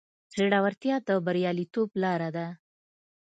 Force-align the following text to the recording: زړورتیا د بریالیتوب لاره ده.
زړورتیا 0.35 0.95
د 1.07 1.09
بریالیتوب 1.25 1.89
لاره 2.03 2.29
ده. 2.35 2.47